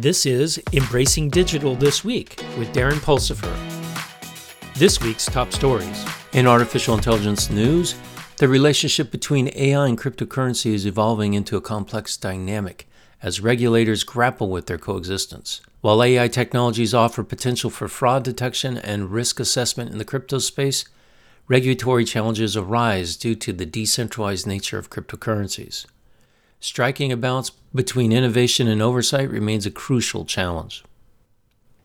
[0.00, 3.52] This is Embracing Digital This Week with Darren Pulsipher.
[4.76, 6.06] This week's top stories.
[6.32, 7.96] In artificial intelligence news,
[8.36, 12.88] the relationship between AI and cryptocurrency is evolving into a complex dynamic
[13.24, 15.62] as regulators grapple with their coexistence.
[15.80, 20.84] While AI technologies offer potential for fraud detection and risk assessment in the crypto space,
[21.48, 25.86] regulatory challenges arise due to the decentralized nature of cryptocurrencies.
[26.60, 30.84] Striking a balance between innovation and oversight remains a crucial challenge.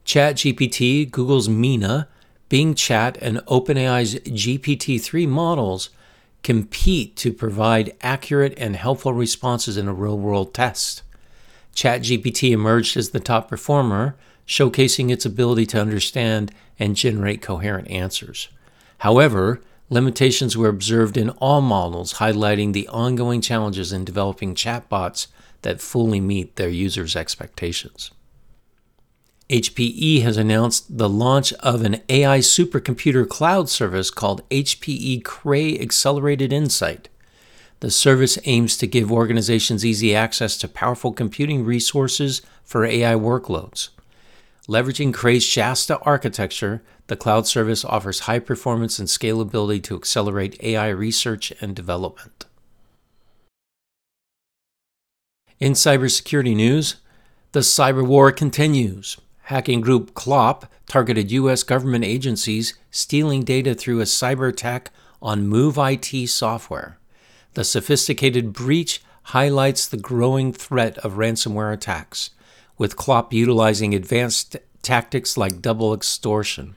[0.05, 2.07] ChatGPT, Google's Meena,
[2.49, 5.89] Bing Chat, and OpenAI's GPT 3 models
[6.43, 11.03] compete to provide accurate and helpful responses in a real world test.
[11.75, 14.15] ChatGPT emerged as the top performer,
[14.45, 18.49] showcasing its ability to understand and generate coherent answers.
[18.99, 19.61] However,
[19.93, 25.27] limitations were observed in all models, highlighting the ongoing challenges in developing chatbots
[25.61, 28.11] that fully meet their users' expectations.
[29.49, 36.51] HPE has announced the launch of an AI supercomputer cloud service called HPE Cray Accelerated
[36.51, 37.09] Insight.
[37.81, 43.89] The service aims to give organizations easy access to powerful computing resources for AI workloads.
[44.67, 50.87] Leveraging Cray's Shasta architecture, the cloud service offers high performance and scalability to accelerate AI
[50.87, 52.45] research and development.
[55.59, 56.95] In cybersecurity news,
[57.51, 59.17] the cyber war continues.
[59.43, 61.63] Hacking group Clop targeted U.S.
[61.63, 64.91] government agencies, stealing data through a cyber attack
[65.21, 66.97] on MOVEit software.
[67.53, 72.31] The sophisticated breach highlights the growing threat of ransomware attacks,
[72.83, 76.75] with Clop utilizing advanced tactics like double extortion.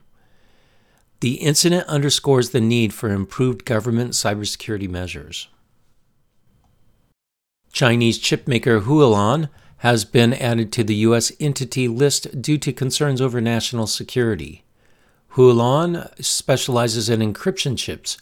[1.18, 5.48] The incident underscores the need for improved government cybersecurity measures.
[7.72, 9.48] Chinese chipmaker Hualian
[9.78, 11.32] has been added to the U.S.
[11.40, 14.62] entity list due to concerns over national security.
[15.32, 18.16] Hualian specializes in encryption chips,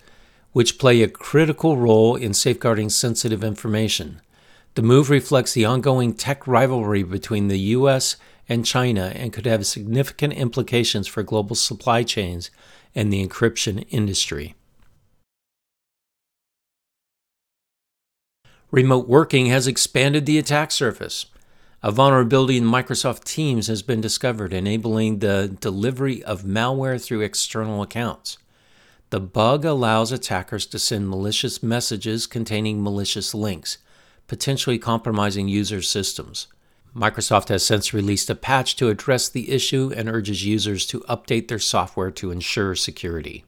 [0.53, 4.23] which play a critical role in safeguarding sensitive information.
[4.75, 8.17] The move reflects the ongoing tech rivalry between the U.S.
[8.49, 12.51] and China and could have significant implications for global supply chains
[12.95, 14.57] and the encryption industry.
[18.73, 21.27] Remote working has expanded the attack surface.
[21.81, 27.83] A vulnerability in Microsoft Teams has been discovered, enabling the delivery of malware through external
[27.83, 28.39] accounts.
[29.11, 33.79] The bug allows attackers to send malicious messages containing malicious links,
[34.27, 36.49] potentially compromising users' systems.
[36.95, 41.49] Microsoft has since released a patch to address the issue and urges users to update
[41.49, 43.45] their software to ensure security.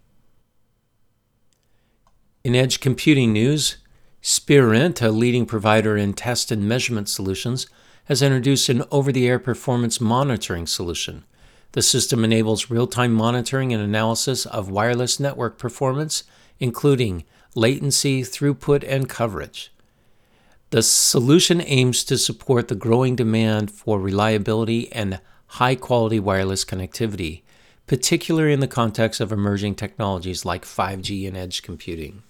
[2.43, 3.77] In edge computing news,
[4.23, 7.69] Spirent, a leading provider in test and measurement solutions,
[8.07, 11.25] has introduced an over the air performance monitoring solution.
[11.73, 16.25] The system enables real time monitoring and analysis of wireless network performance,
[16.59, 19.73] including latency, throughput, and coverage.
[20.77, 27.41] The solution aims to support the growing demand for reliability and high quality wireless connectivity,
[27.87, 32.25] particularly in the context of emerging technologies like 5G and edge computing.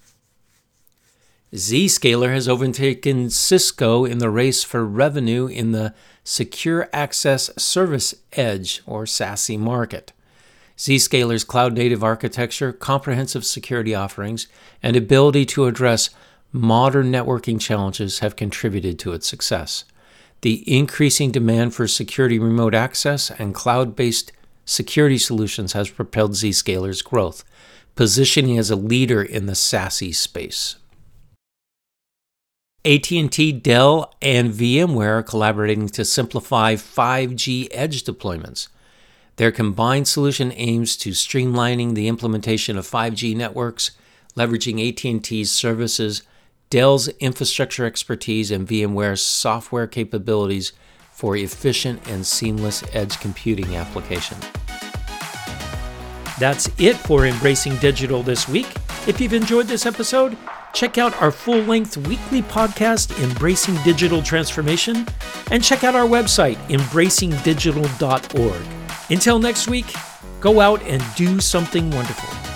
[1.53, 5.93] Zscaler has overtaken Cisco in the race for revenue in the
[6.23, 10.13] Secure Access Service Edge or SASE market.
[10.77, 14.47] Zscaler's cloud native architecture, comprehensive security offerings,
[14.81, 16.11] and ability to address
[16.57, 19.85] modern networking challenges have contributed to its success.
[20.41, 24.31] The increasing demand for security remote access and cloud based
[24.65, 27.43] security solutions has propelled Zscaler's growth,
[27.95, 30.75] positioning as a leader in the SASE space.
[32.85, 38.69] AT&T, Dell, and VMware are collaborating to simplify 5G edge deployments.
[39.35, 43.91] Their combined solution aims to streamlining the implementation of 5G networks,
[44.35, 46.23] leveraging AT&T's services,
[46.69, 50.73] Dell's infrastructure expertise, and VMware's software capabilities
[51.11, 54.43] for efficient and seamless edge computing applications.
[56.39, 58.67] That's it for Embracing Digital this week.
[59.07, 60.37] If you've enjoyed this episode,
[60.73, 65.07] check out our full length weekly podcast, Embracing Digital Transformation,
[65.49, 68.61] and check out our website, embracingdigital.org.
[69.09, 69.87] Until next week,
[70.39, 72.46] go out and do something wonderful.